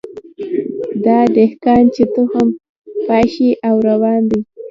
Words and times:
دا 1.05 1.19
دهقان 1.35 1.83
چي 1.95 2.03
تخم 2.15 2.47
پاشي 3.05 3.49
او 3.67 3.75
روان 3.87 4.21
دی 4.29 4.39